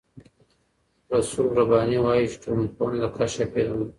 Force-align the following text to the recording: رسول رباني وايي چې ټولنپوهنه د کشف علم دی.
رسول 1.15 1.47
رباني 1.59 1.97
وايي 2.03 2.25
چې 2.31 2.37
ټولنپوهنه 2.43 2.97
د 3.01 3.05
کشف 3.17 3.49
علم 3.59 3.75
دی. 3.79 3.87